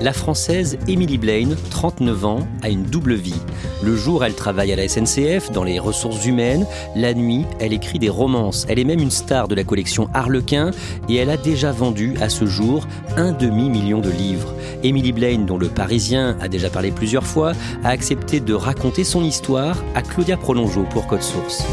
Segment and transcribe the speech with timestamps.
[0.00, 3.40] La française Emily Blaine, 39 ans, a une double vie.
[3.82, 6.66] Le jour, elle travaille à la SNCF dans les ressources humaines.
[6.94, 8.64] La nuit, elle écrit des romances.
[8.68, 10.70] Elle est même une star de la collection Harlequin
[11.08, 14.54] et elle a déjà vendu à ce jour un demi-million de livres.
[14.84, 19.24] Emily Blaine, dont le Parisien a déjà parlé plusieurs fois, a accepté de raconter son
[19.24, 21.64] histoire à Claudia Prolongeau pour Code Source.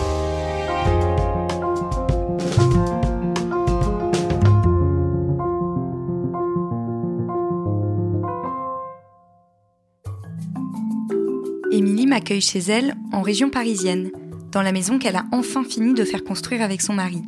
[12.15, 14.09] M'accueille chez elle, en région parisienne,
[14.53, 17.21] dans la maison qu'elle a enfin fini de faire construire avec son mari.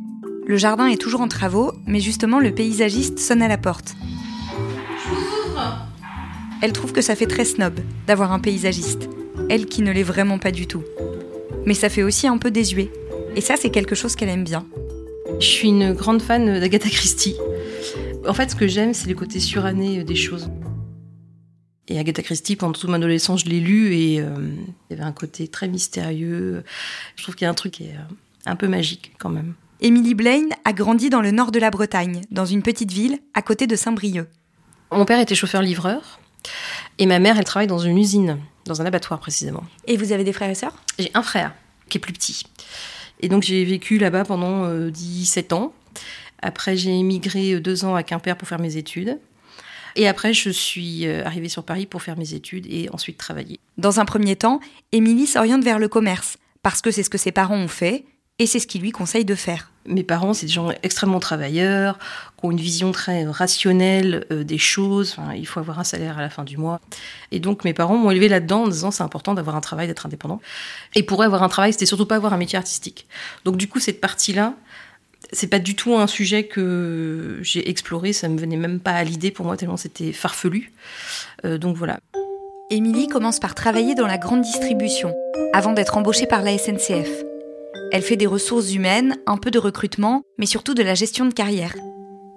[0.46, 3.96] Le jardin est toujours en travaux, mais justement le paysagiste sonne à la porte.
[6.62, 7.74] Elle trouve que ça fait très snob
[8.06, 9.10] d'avoir un paysagiste,
[9.50, 10.84] elle qui ne l'est vraiment pas du tout.
[11.66, 12.90] Mais ça fait aussi un peu désuet,
[13.36, 14.64] et ça c'est quelque chose qu'elle aime bien.
[15.38, 17.36] Je suis une grande fan d'Agatha Christie.
[18.26, 20.48] En fait, ce que j'aime, c'est les côtés surannés des choses.
[21.88, 24.34] Et Agatha Christie, pendant toute mon adolescence, je l'ai lu et euh,
[24.90, 26.62] il y avait un côté très mystérieux.
[27.16, 29.54] Je trouve qu'il y a un truc qui est euh, un peu magique quand même.
[29.80, 33.42] Emily Blaine a grandi dans le nord de la Bretagne, dans une petite ville à
[33.42, 34.28] côté de Saint-Brieuc.
[34.92, 36.20] Mon père était chauffeur-livreur
[36.98, 39.64] et ma mère, elle travaille dans une usine, dans un abattoir précisément.
[39.86, 40.74] Et vous avez des frères et sœurs?
[40.98, 41.54] J'ai un frère
[41.88, 42.42] qui est plus petit.
[43.20, 45.72] Et donc j'ai vécu là-bas pendant euh, 17 ans.
[46.42, 49.18] Après, j'ai émigré deux ans à Quimper pour faire mes études.
[49.98, 53.58] Et après, je suis euh, arrivée sur Paris pour faire mes études et ensuite travailler.
[53.78, 54.60] Dans un premier temps,
[54.92, 58.04] Émilie s'oriente vers le commerce, parce que c'est ce que ses parents ont fait,
[58.38, 59.72] et c'est ce qu'ils lui conseillent de faire.
[59.86, 61.98] Mes parents, c'est des gens extrêmement travailleurs,
[62.38, 65.16] qui ont une vision très rationnelle euh, des choses.
[65.18, 66.80] Enfin, il faut avoir un salaire à la fin du mois.
[67.32, 70.06] Et donc, mes parents m'ont élevé là-dedans en disant c'est important d'avoir un travail, d'être
[70.06, 70.40] indépendant.
[70.94, 73.08] Et pour avoir un travail, c'était surtout pas avoir un métier artistique.
[73.44, 74.54] Donc, du coup, cette partie-là,
[75.32, 79.04] c'est pas du tout un sujet que j'ai exploré, ça me venait même pas à
[79.04, 80.72] l'idée pour moi tellement c'était farfelu.
[81.44, 81.98] Euh, donc voilà.
[82.70, 85.14] Émilie commence par travailler dans la grande distribution,
[85.54, 87.24] avant d'être embauchée par la SNCF.
[87.92, 91.32] Elle fait des ressources humaines, un peu de recrutement, mais surtout de la gestion de
[91.32, 91.74] carrière.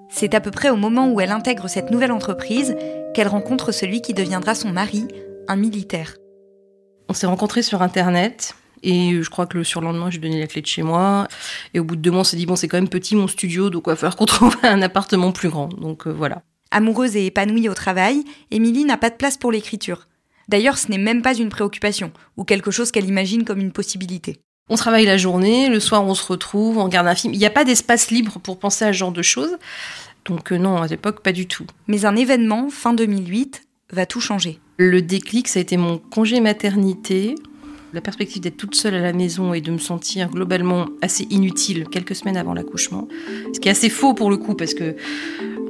[0.09, 2.75] C'est à peu près au moment où elle intègre cette nouvelle entreprise
[3.13, 5.05] qu'elle rencontre celui qui deviendra son mari,
[5.47, 6.15] un militaire.
[7.09, 8.55] On s'est rencontrés sur Internet.
[8.83, 11.27] Et je crois que le surlendemain, j'ai donné la clé de chez moi.
[11.73, 13.27] Et au bout de deux mois, on s'est dit, bon, c'est quand même petit mon
[13.27, 15.67] studio, donc il va falloir qu'on trouve un appartement plus grand.
[15.67, 16.41] Donc euh, voilà.
[16.71, 20.07] Amoureuse et épanouie au travail, Émilie n'a pas de place pour l'écriture.
[20.47, 24.39] D'ailleurs, ce n'est même pas une préoccupation, ou quelque chose qu'elle imagine comme une possibilité.
[24.69, 27.33] On travaille la journée, le soir on se retrouve, on regarde un film.
[27.33, 29.57] Il n'y a pas d'espace libre pour penser à ce genre de choses.
[30.25, 31.65] Donc euh, non, à l'époque, pas du tout.
[31.87, 34.59] Mais un événement, fin 2008, va tout changer.
[34.77, 37.35] Le déclic, ça a été mon congé maternité.
[37.93, 41.87] La perspective d'être toute seule à la maison et de me sentir globalement assez inutile
[41.89, 43.07] quelques semaines avant l'accouchement.
[43.53, 44.95] Ce qui est assez faux pour le coup, parce que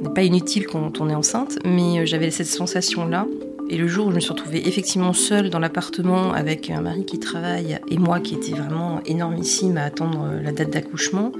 [0.02, 3.26] n'est pas inutile quand on est enceinte, mais euh, j'avais cette sensation-là.
[3.70, 7.04] Et le jour où je me suis retrouvée effectivement seule dans l'appartement avec un mari
[7.04, 11.32] qui travaille et moi qui était vraiment énormissime à attendre euh, la date d'accouchement,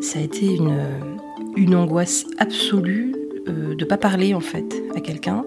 [0.00, 0.76] ça a été une,
[1.56, 3.14] une angoisse absolue
[3.48, 5.44] euh, de ne pas parler en fait à quelqu'un.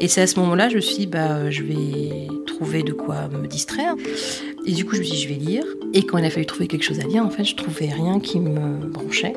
[0.00, 3.28] Et c'est à ce moment-là, je me suis dit, bah, je vais trouver de quoi
[3.28, 3.94] me distraire.
[4.64, 5.64] Et du coup, je me suis dit, je vais lire.
[5.92, 8.20] Et quand il a fallu trouver quelque chose à lire, en fait, je trouvais rien
[8.20, 9.34] qui me branchait.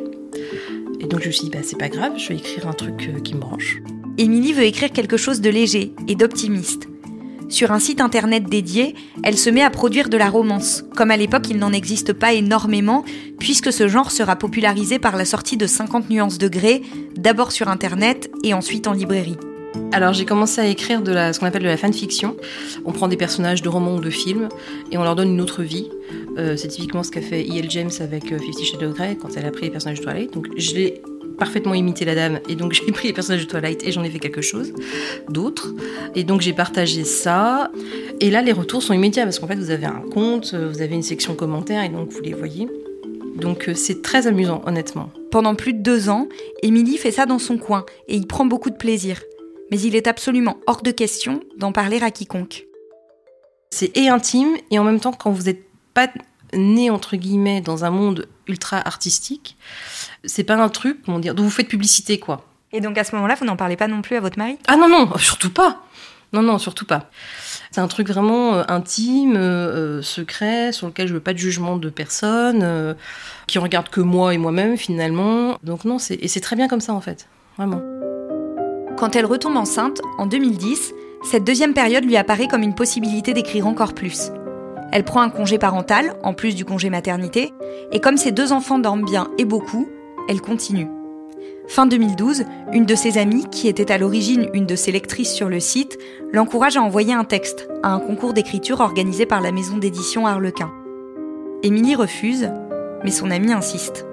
[1.00, 3.10] Et donc, je me suis dit, bah, c'est pas grave, je vais écrire un truc
[3.10, 3.82] euh, qui me branche.
[4.20, 6.88] Émilie veut écrire quelque chose de léger et d'optimiste.
[7.50, 10.84] Sur un site internet dédié, elle se met à produire de la romance.
[10.96, 13.04] Comme à l'époque, il n'en existe pas énormément,
[13.40, 16.84] puisque ce genre sera popularisé par la sortie de 50 nuances de gré,
[17.18, 19.38] d'abord sur internet et ensuite en librairie.
[19.94, 22.36] Alors j'ai commencé à écrire de la, ce qu'on appelle de la fanfiction.
[22.86, 24.50] On prend des personnages de romans ou de films
[24.92, 25.90] et on leur donne une autre vie.
[26.38, 27.70] Euh, c'est typiquement ce qu'a fait E.L.
[27.70, 30.34] James avec euh, Fifty Shades of Grey quand elle a pris les personnages de Twilight.
[30.34, 31.02] Donc je l'ai
[31.38, 34.10] parfaitement imité la dame et donc j'ai pris les personnages de Twilight et j'en ai
[34.10, 34.74] fait quelque chose
[35.30, 35.74] d'autre.
[36.16, 37.72] Et donc j'ai partagé ça.
[38.20, 40.82] Et là les retours sont immédiats parce qu'en fait vous avez un compte, euh, vous
[40.82, 42.68] avez une section commentaires et donc vous les voyez.
[43.36, 45.10] Donc c'est très amusant honnêtement.
[45.32, 46.28] Pendant plus de deux ans,
[46.62, 49.22] Émilie fait ça dans son coin et y prend beaucoup de plaisir.
[49.72, 52.66] Mais il est absolument hors de question d'en parler à quiconque.
[53.72, 55.64] C'est et intime et en même temps quand vous n'êtes
[55.94, 56.10] pas
[56.54, 59.56] né entre guillemets dans un monde ultra artistique,
[60.26, 62.46] c'est pas un truc comment dire dont vous faites publicité quoi.
[62.74, 64.58] Et donc à ce moment-là, vous n'en parlez pas non plus à votre mari?
[64.68, 65.84] Ah non non, surtout pas.
[66.34, 67.10] Non non, surtout pas.
[67.72, 71.38] C'est un truc vraiment euh, intime, euh, euh, secret, sur lequel je veux pas de
[71.38, 72.94] jugement de personne, euh,
[73.48, 75.58] qui regarde que moi et moi-même finalement.
[75.64, 77.28] Donc non, c'est et c'est très bien comme ça en fait,
[77.58, 77.82] vraiment.
[79.02, 80.94] Quand elle retombe enceinte, en 2010,
[81.24, 84.32] cette deuxième période lui apparaît comme une possibilité d'écrire encore plus.
[84.92, 87.52] Elle prend un congé parental, en plus du congé maternité,
[87.92, 89.90] et comme ses deux enfants dorment bien et beaucoup,
[90.30, 90.86] elle continue.
[91.68, 92.44] Fin 2012,
[92.74, 95.98] une de ses amies, qui était à l'origine une de ses lectrices sur le site,
[96.32, 100.72] l'encourage à envoyer un texte à un concours d'écriture organisé par la maison d'édition Harlequin.
[101.64, 102.52] Émilie refuse,
[103.04, 104.06] mais son amie insiste.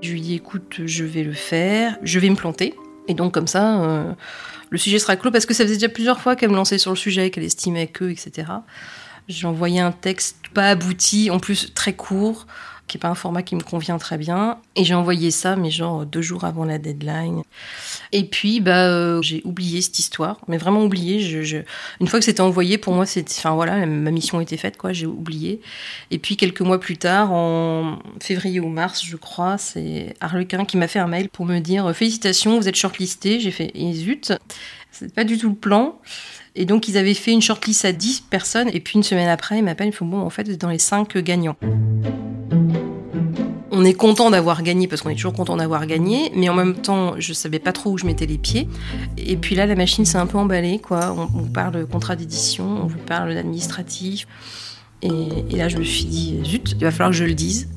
[0.00, 2.74] Je lui dis écoute, je vais le faire, je vais me planter.
[3.08, 4.12] Et donc comme ça, euh,
[4.70, 6.90] le sujet sera clos parce que ça faisait déjà plusieurs fois qu'elle me lançait sur
[6.90, 8.52] le sujet, qu'elle estimait que, etc.
[9.26, 12.46] J'ai envoyé un texte pas abouti, en plus très court,
[12.88, 14.58] qui n'est pas un format qui me convient très bien.
[14.74, 17.42] Et j'ai envoyé ça, mais genre deux jours avant la deadline.
[18.12, 21.20] Et puis, bah, euh, j'ai oublié cette histoire, mais vraiment oublié.
[21.20, 21.58] Je,
[22.00, 24.92] Une fois que c'était envoyé, pour moi, c'était, enfin voilà, ma mission était faite, quoi.
[24.92, 25.60] J'ai oublié.
[26.10, 30.76] Et puis quelques mois plus tard, en février ou mars, je crois, c'est Harlequin qui
[30.76, 33.40] m'a fait un mail pour me dire félicitations, vous êtes shortlisté.
[33.40, 34.32] J'ai fait et zut,
[34.90, 35.98] c'est pas du tout le plan.
[36.54, 39.58] Et donc ils avaient fait une shortlist à 10 personnes et puis une semaine après,
[39.58, 41.56] ils m'appellent, ils font bon, en fait, vous êtes dans les 5 gagnants.
[43.80, 46.74] On est content d'avoir gagné parce qu'on est toujours content d'avoir gagné, mais en même
[46.74, 48.68] temps, je savais pas trop où je mettais les pieds.
[49.16, 51.14] Et puis là, la machine s'est un peu emballée, quoi.
[51.16, 54.26] On, on parle de contrat d'édition, on vous parle d'administratif.
[55.02, 55.10] Et,
[55.50, 57.68] et là, je me suis dit, zut, il va falloir que je le dise.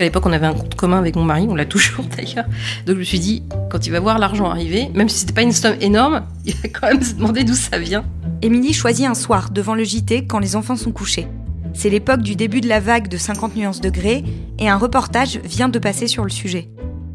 [0.00, 2.46] À l'époque, on avait un compte commun avec mon mari, on l'a toujours d'ailleurs.
[2.86, 5.42] Donc je me suis dit, quand il va voir l'argent arriver, même si c'était pas
[5.42, 8.04] une somme énorme, il va quand même se demander d'où ça vient.
[8.42, 11.28] Émilie choisit un soir devant le JT quand les enfants sont couchés.
[11.74, 14.24] C'est l'époque du début de la vague de 50 nuances degrés
[14.58, 16.70] et un reportage vient de passer sur le sujet.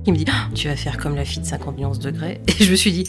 [0.05, 2.41] Il me dit, Ah, tu vas faire comme la fille de 50 nuances degrés.
[2.47, 3.05] Et je me suis dit,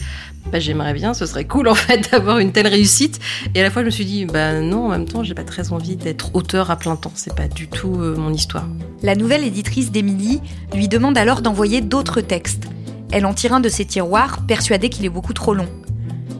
[0.51, 3.19] bah, j'aimerais bien, ce serait cool en fait d'avoir une telle réussite.
[3.53, 5.43] Et à la fois, je me suis dit, bah non, en même temps, j'ai pas
[5.43, 7.11] très envie d'être auteur à plein temps.
[7.15, 8.67] C'est pas du tout euh, mon histoire.
[9.03, 10.41] La nouvelle éditrice d'Émilie
[10.73, 12.67] lui demande alors d'envoyer d'autres textes.
[13.11, 15.67] Elle en tire un de ses tiroirs, persuadée qu'il est beaucoup trop long.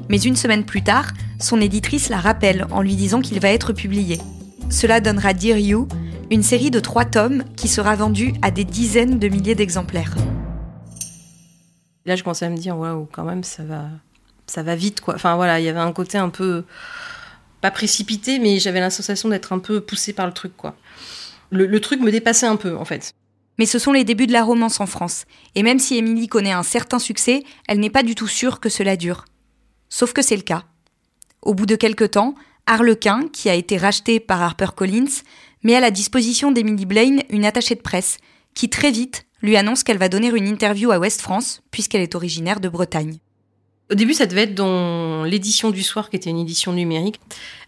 [0.09, 1.07] Mais une semaine plus tard,
[1.39, 4.19] son éditrice la rappelle en lui disant qu'il va être publié.
[4.71, 5.87] Cela donnera Dear You,
[6.31, 10.15] une série de trois tomes qui sera vendue à des dizaines de milliers d'exemplaires.
[12.05, 13.89] Là, je commençais à me dire, waouh, quand même, ça va,
[14.47, 15.15] ça va vite, quoi.
[15.15, 16.63] Enfin, voilà, il y avait un côté un peu,
[17.59, 20.77] pas précipité, mais j'avais la sensation d'être un peu poussée par le truc, quoi.
[21.51, 23.11] Le, le truc me dépassait un peu, en fait.
[23.59, 25.25] Mais ce sont les débuts de la romance en France.
[25.53, 28.69] Et même si Émilie connaît un certain succès, elle n'est pas du tout sûre que
[28.69, 29.25] cela dure.
[29.89, 30.63] Sauf que c'est le cas.
[31.41, 35.23] Au bout de quelques temps, Harlequin, qui a été racheté par HarperCollins,
[35.63, 38.17] met à la disposition d'Emily Blaine une attachée de presse,
[38.53, 42.15] qui très vite lui annonce qu'elle va donner une interview à Ouest France, puisqu'elle est
[42.15, 43.17] originaire de Bretagne.
[43.91, 47.19] Au début, ça devait être dans l'édition du soir, qui était une édition numérique.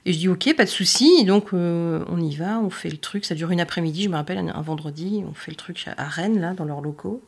[0.06, 1.26] Et je dis, ok, pas de souci.
[1.26, 3.26] Donc, euh, on y va, on fait le truc.
[3.26, 5.24] Ça dure une après-midi, je me rappelle, un, un vendredi.
[5.30, 7.22] On fait le truc à Rennes, là, dans leurs locaux.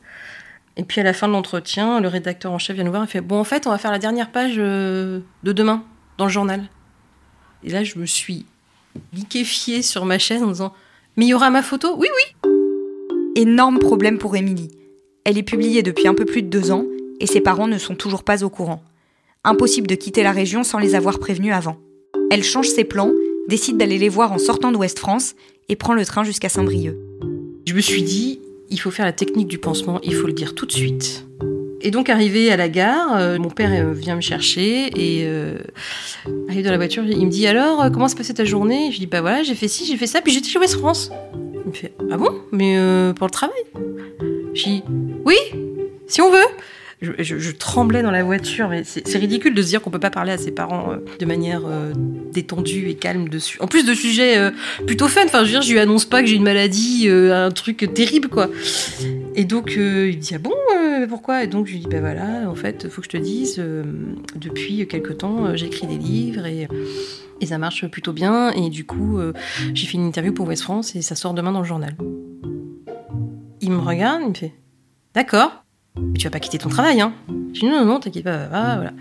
[0.78, 3.06] Et puis, à la fin de l'entretien, le rédacteur en chef vient nous voir et
[3.06, 5.84] fait, bon, en fait, on va faire la dernière page euh, de demain,
[6.16, 6.64] dans le journal.
[7.66, 8.46] Et là, je me suis
[9.12, 10.72] liquéfiée sur ma chaise en disant,
[11.16, 11.96] mais il y aura ma photo?
[11.98, 12.50] Oui, oui
[13.34, 14.70] Énorme problème pour Émilie.
[15.24, 16.84] Elle est publiée depuis un peu plus de deux ans,
[17.18, 18.82] et ses parents ne sont toujours pas au courant.
[19.42, 21.76] Impossible de quitter la région sans les avoir prévenus avant.
[22.30, 23.10] Elle change ses plans,
[23.48, 25.34] décide d'aller les voir en sortant d'Ouest France,
[25.68, 26.96] et prend le train jusqu'à Saint-Brieuc.
[27.66, 30.54] Je me suis dit, il faut faire la technique du pansement, il faut le dire
[30.54, 31.26] tout de suite.
[31.86, 35.56] Et donc arrivé à la gare, euh, mon père euh, vient me chercher et euh,
[36.48, 38.86] arrive dans la voiture, il me dit alors comment s'est passée ta journée?
[38.86, 40.74] Je lui dis bah voilà j'ai fait ci, j'ai fait ça, puis j'étais chez West
[40.78, 41.12] France.
[41.64, 42.30] Il me fait ah bon?
[42.50, 42.76] Mais
[43.16, 43.60] pour le travail?
[44.54, 44.82] Je dis
[45.24, 45.36] oui
[46.08, 46.38] si on veut.
[47.02, 50.00] Je, je- je tremblais dans la voiture, mais c'est ridicule de se dire qu'on peut
[50.00, 51.92] pas parler à ses parents euh, de manière euh,
[52.32, 53.58] détendue et calme dessus.
[53.60, 54.50] En plus de sujets euh,
[54.86, 55.20] plutôt fun.
[55.26, 58.28] Enfin, je veux dire, je lui annonce pas que j'ai une maladie, un truc terrible,
[58.28, 58.48] quoi.
[59.34, 60.54] Et donc, il dit Ah bon,
[61.06, 61.44] pourquoi?
[61.44, 63.84] Et donc je lui dis, ben voilà, en fait, faut que je te dise, euh,
[64.34, 66.68] depuis quelque temps, euh, j'écris des livres et,
[67.46, 68.50] ça marche plutôt bien.
[68.50, 69.32] Et du coup, euh,
[69.74, 71.94] j'ai fait une interview pour West France et ça sort demain dans le journal.
[73.60, 74.54] Il me regarde, il me fait,
[75.14, 75.64] d'accord,
[76.00, 77.14] mais tu vas pas quitter ton travail, hein
[77.54, 78.92] Je dis, non, non, non, t'inquiète pas, voilà.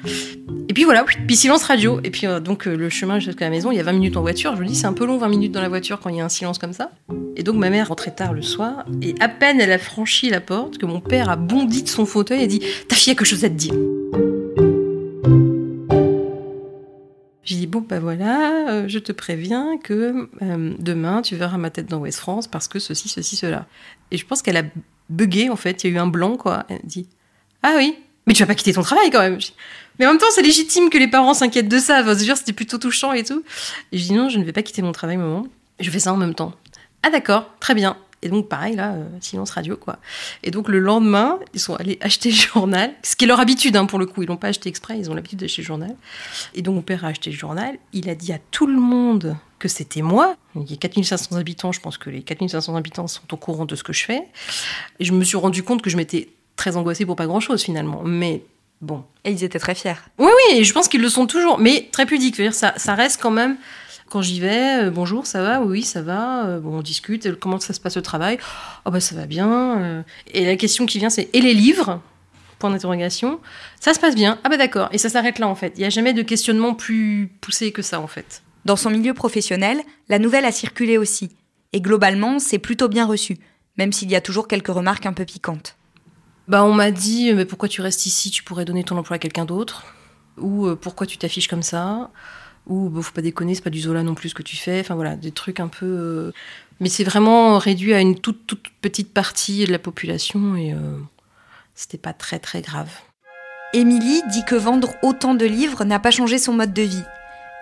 [0.76, 2.02] Et puis voilà, puis silence radio.
[2.04, 4.18] Et puis euh, donc euh, le chemin jusqu'à la maison, il y a 20 minutes
[4.18, 4.58] en voiture.
[4.58, 6.20] Je me dis, c'est un peu long, 20 minutes dans la voiture quand il y
[6.20, 6.92] a un silence comme ça.
[7.38, 10.42] Et donc ma mère rentrait tard le soir, et à peine elle a franchi la
[10.42, 13.26] porte que mon père a bondi de son fauteuil et dit, ta fille a quelque
[13.26, 13.74] chose à te dire.
[17.46, 21.86] J'ai dit, bon, bah voilà, euh, je te préviens que demain, tu verras ma tête
[21.86, 23.66] dans West France parce que ceci, ceci, cela.
[24.12, 24.64] Et je pense qu'elle a
[25.10, 25.86] bugué, en fait.
[25.86, 26.66] Il y a eu un blanc, quoi.
[26.68, 27.08] Elle dit,
[27.64, 27.96] ah oui,
[28.28, 29.40] mais tu vas pas quitter ton travail quand même.
[30.00, 32.02] Mais en même temps, c'est légitime que les parents s'inquiètent de ça.
[32.02, 33.44] Enfin, c'était plutôt touchant et tout.
[33.92, 35.48] Et je dis, non, je ne vais pas quitter mon travail, maman.
[35.80, 36.54] Je fais ça en même temps.
[37.04, 37.98] Ah d'accord, très bien.
[38.26, 40.00] Et donc pareil là, euh, silence radio quoi.
[40.42, 43.76] Et donc le lendemain, ils sont allés acheter le journal, ce qui est leur habitude
[43.76, 44.24] hein, pour le coup.
[44.24, 45.96] Ils l'ont pas acheté exprès, ils ont l'habitude d'acheter le journal.
[46.56, 47.78] Et donc mon père a acheté le journal.
[47.94, 50.36] Il a dit à tout le monde que c'était moi.
[50.56, 53.76] Il y a 4500 habitants, je pense que les 4500 habitants sont au courant de
[53.76, 54.24] ce que je fais.
[55.00, 57.64] Et je me suis rendu compte que je m'étais très angoissée pour pas grand chose
[57.64, 58.02] finalement.
[58.04, 58.44] Mais
[58.82, 59.04] bon.
[59.24, 59.94] Et ils étaient très fiers.
[60.20, 62.42] Oui, oui, et je pense qu'ils le sont toujours, mais très pudiques.
[62.54, 63.58] Ça, ça reste quand même
[64.10, 66.46] quand j'y vais, euh, bonjour, ça va Oui, ça va.
[66.46, 67.26] Euh, bon, on discute.
[67.26, 68.38] euh, Comment ça se passe le travail
[68.86, 70.04] Oh, bah, ça va bien.
[70.32, 72.02] Et la question qui vient, c'est Et les livres?
[72.60, 73.40] Point d'interrogation.
[73.80, 74.40] Ça se passe bien.
[74.44, 74.90] Ah, bah, d'accord.
[74.92, 75.74] Et ça s'arrête là, en fait.
[75.76, 78.44] Il n'y a jamais de questionnement plus poussé que ça, en fait.
[78.64, 81.32] Dans son milieu professionnel, la nouvelle a circulé aussi.
[81.74, 83.38] Et globalement, c'est plutôt bien reçu,
[83.78, 85.76] même s'il y a toujours quelques remarques un peu piquantes.
[86.48, 88.30] Bah, on m'a dit Mais pourquoi tu restes ici?
[88.32, 89.84] Tu pourrais donner ton emploi à quelqu'un d'autre.
[90.38, 92.12] Ou euh, pourquoi tu t'affiches comme ça?
[92.68, 94.80] Ou bah, faut pas déconner, c'est pas du Zola non plus ce que tu fais.
[94.80, 95.86] Enfin, voilà, des trucs un peu.
[95.86, 96.32] euh,
[96.80, 100.98] Mais c'est vraiment réduit à une toute, toute petite partie de la population et euh,
[101.74, 102.90] c'était pas très, très grave.
[103.74, 107.04] Émilie dit que vendre autant de livres n'a pas changé son mode de vie.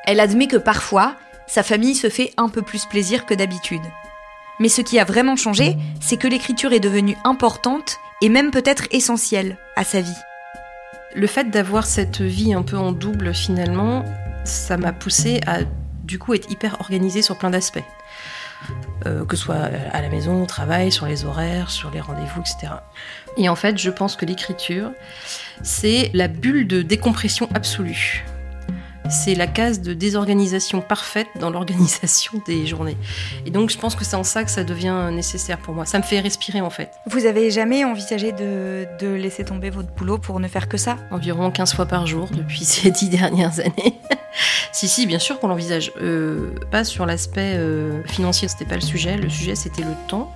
[0.06, 1.16] Elle admet que parfois,
[1.48, 3.82] sa famille se fait un peu plus plaisir que d'habitude.
[4.60, 8.88] Mais ce qui a vraiment changé, c'est que l'écriture est devenue importante et même peut-être
[8.92, 10.12] essentielle à sa vie.
[11.16, 14.04] Le fait d'avoir cette vie un peu en double finalement,
[14.46, 15.60] ça m'a poussé à
[16.04, 17.84] du coup être hyper organisée sur plein d'aspects.
[19.06, 22.40] Euh, que ce soit à la maison, au travail, sur les horaires, sur les rendez-vous,
[22.40, 22.74] etc.
[23.36, 24.92] Et en fait, je pense que l'écriture,
[25.62, 28.24] c'est la bulle de décompression absolue.
[29.10, 32.98] C'est la case de désorganisation parfaite dans l'organisation des journées.
[33.46, 35.86] Et donc, je pense que c'est en ça que ça devient nécessaire pour moi.
[35.86, 36.92] Ça me fait respirer, en fait.
[37.08, 40.98] Vous avez jamais envisagé de, de laisser tomber votre boulot pour ne faire que ça?
[41.12, 44.00] Environ 15 fois par jour depuis ces dix dernières années.
[44.72, 45.92] si, si, bien sûr qu'on l'envisage.
[46.02, 49.18] Euh, pas sur l'aspect euh, financier, c'était pas le sujet.
[49.18, 50.34] Le sujet, c'était le temps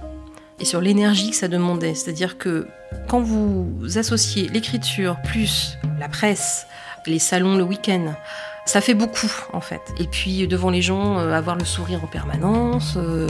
[0.59, 1.93] et sur l'énergie que ça demandait.
[1.93, 2.67] C'est-à-dire que
[3.07, 6.67] quand vous associez l'écriture plus la presse,
[7.05, 8.13] les salons le week-end,
[8.67, 9.81] ça fait beaucoup en fait.
[9.97, 13.27] Et puis devant les gens, euh, avoir le sourire en permanence, euh,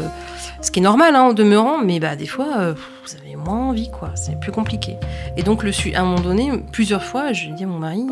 [0.62, 3.70] ce qui est normal hein, en demeurant, mais bah des fois euh, vous avez moins
[3.70, 4.98] envie quoi, c'est plus compliqué.
[5.38, 8.06] Et donc le à un moment donné, plusieurs fois, je dis à mon mari,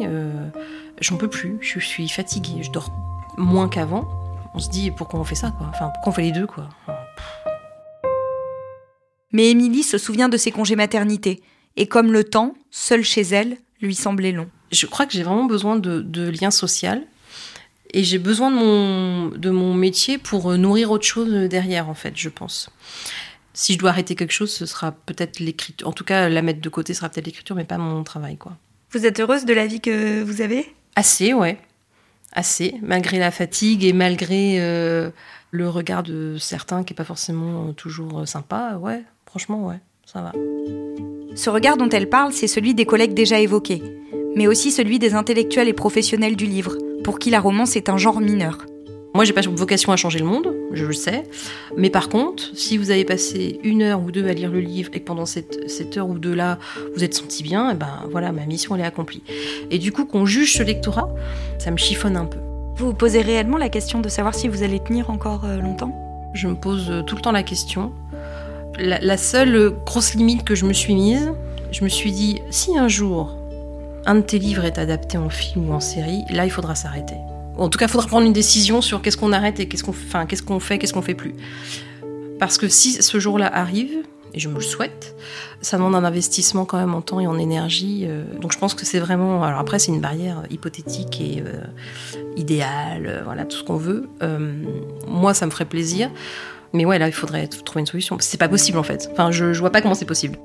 [1.02, 2.92] j'en peux plus, je suis fatiguée, je dors
[3.38, 4.08] moins qu'avant.
[4.54, 6.70] On se dit pourquoi on fait ça quoi, enfin pourquoi on fait les deux quoi?
[9.32, 11.42] Mais Émilie se souvient de ses congés maternité,
[11.76, 14.48] et comme le temps, seul chez elle, lui semblait long.
[14.72, 17.02] je crois que j'ai vraiment besoin de, de lien social
[17.96, 21.94] et j'ai besoin de mon, de mon métier pour euh, nourrir autre chose derrière, en
[21.94, 22.70] fait, je pense.
[23.54, 25.88] Si je dois arrêter quelque chose, ce sera peut-être l'écriture.
[25.88, 28.58] En tout cas, la mettre de côté sera peut-être l'écriture, mais pas mon travail, quoi.
[28.92, 30.76] Vous êtes heureuse de la vie que vous avez?
[30.98, 31.58] Assez, ouais.
[32.34, 35.10] Assez, malgré la fatigue et malgré euh,
[35.52, 38.78] le regard de certains qui est pas forcément euh, toujours euh, sympa.
[38.82, 40.34] Ouais, franchement, ouais, ça va.
[41.36, 43.82] Ce regard dont elle parle, c'est celui des collègues déjà évoqués,
[44.36, 47.98] mais aussi celui des intellectuels et professionnels du livre, pour qui la romance est un
[47.98, 48.66] genre mineur.
[49.14, 51.22] Moi, j'ai pas vocation à changer le monde, je le sais.
[51.78, 54.90] Mais par contre, si vous avez passé une heure ou deux à lire le livre
[54.92, 56.58] et que pendant cette, cette heure ou deux là,
[56.96, 59.22] vous êtes senti bien, et ben voilà, ma mission elle est accomplie.
[59.70, 61.14] Et du coup, qu'on juge ce lectorat,
[61.60, 62.40] ça me chiffonne un peu.
[62.78, 65.94] Vous vous posez réellement la question de savoir si vous allez tenir encore euh, longtemps?
[66.34, 67.94] Je me pose euh, tout le temps la question.
[68.80, 71.32] La, la seule grosse limite que je me suis mise,
[71.72, 73.38] je me suis dit, si un jour
[74.06, 77.16] un de tes livres est adapté en film ou en série, là il faudra s'arrêter.
[77.58, 79.92] En tout cas, il faudra prendre une décision sur qu'est-ce qu'on arrête et qu'est-ce qu'on
[79.92, 81.36] enfin, qu'est-ce qu'on fait, qu'est-ce qu'on fait plus.
[82.38, 85.16] Parce que si ce jour-là arrive, et je me le souhaite,
[85.62, 88.06] ça demande un investissement quand même en temps et en énergie.
[88.06, 89.44] euh, donc je pense que c'est vraiment.
[89.46, 91.64] Alors après, c'est une barrière hypothétique et euh,
[92.36, 94.10] idéale, euh, voilà, tout ce qu'on veut.
[95.08, 96.12] Moi, ça me ferait plaisir.
[96.74, 98.18] Mais ouais, là, il faudrait trouver une solution.
[98.20, 99.08] C'est pas possible en fait.
[99.14, 100.38] Enfin, je, je vois pas comment c'est possible.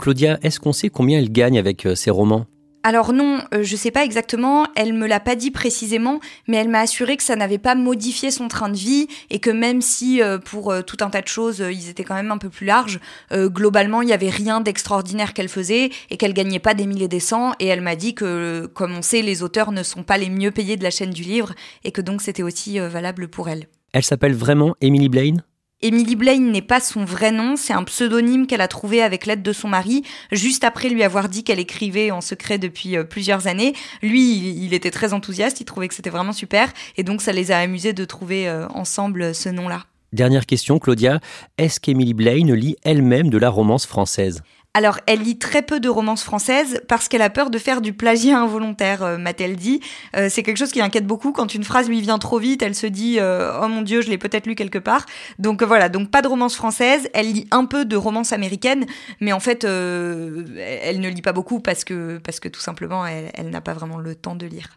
[0.00, 2.46] Claudia, est-ce qu'on sait combien elle gagne avec euh, ses romans?
[2.82, 6.70] Alors non, euh, je sais pas exactement, elle me l'a pas dit précisément, mais elle
[6.70, 10.22] m'a assuré que ça n'avait pas modifié son train de vie et que même si
[10.22, 12.98] euh, pour tout un tas de choses ils étaient quand même un peu plus larges,
[13.30, 17.20] globalement il y avait rien d'extraordinaire qu'elle faisait et qu'elle gagnait pas des milliers des
[17.20, 17.52] cents.
[17.60, 20.50] Et elle m'a dit que comme on sait les auteurs ne sont pas les mieux
[20.50, 21.52] payés de la chaîne du livre
[21.84, 23.66] et que donc c'était aussi valable pour elle.
[23.92, 25.42] Elle s'appelle vraiment Emily Blaine?
[25.82, 29.42] Emily Blaine n'est pas son vrai nom, c'est un pseudonyme qu'elle a trouvé avec l'aide
[29.42, 33.46] de son mari, juste après lui avoir dit qu'elle écrivait en secret depuis euh, plusieurs
[33.46, 33.72] années.
[34.02, 37.50] Lui, il était très enthousiaste, il trouvait que c'était vraiment super, et donc ça les
[37.50, 39.84] a amusés de trouver euh, ensemble ce nom-là.
[40.12, 41.18] Dernière question, Claudia,
[41.56, 44.42] est-ce qu'Emily Blaine lit elle-même de la romance française?
[44.72, 47.92] Alors, elle lit très peu de romances françaises parce qu'elle a peur de faire du
[47.92, 49.80] plagiat involontaire, euh, m'a-t-elle dit.
[50.16, 51.32] Euh, c'est quelque chose qui inquiète beaucoup.
[51.32, 54.08] Quand une phrase lui vient trop vite, elle se dit euh, Oh mon Dieu, je
[54.08, 55.06] l'ai peut-être lu quelque part.
[55.40, 57.08] Donc voilà, donc pas de romance française.
[57.14, 58.86] Elle lit un peu de romances américaines,
[59.20, 63.50] mais en fait, elle ne lit pas beaucoup parce que, parce que tout simplement, elle
[63.50, 64.68] n'a pas vraiment le temps de lire.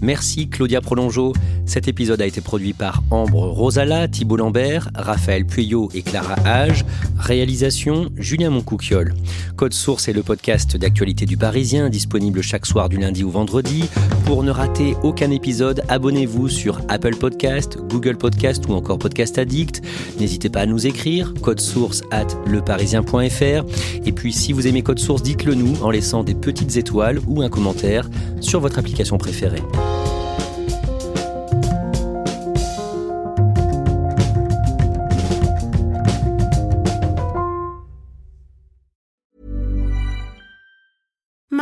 [0.00, 1.32] Merci Claudia Prolongeau.
[1.66, 6.84] Cet épisode a été produit par Ambre Rosala, Thibault Lambert, Raphaël Pueyo et Clara Hage.
[7.18, 9.14] Réalisation Julien Moncouquiole.
[9.56, 13.84] Code Source est le podcast d'actualité du Parisien, disponible chaque soir du lundi au vendredi.
[14.24, 19.82] Pour ne rater aucun épisode, abonnez-vous sur Apple Podcast, Google Podcast ou encore Podcast Addict.
[20.20, 23.64] N'hésitez pas à nous écrire, code source at leparisien.fr.
[24.06, 27.42] Et puis si vous aimez Code Source, dites-le nous en laissant des petites étoiles ou
[27.42, 28.08] un commentaire
[28.40, 29.62] sur votre application préférée.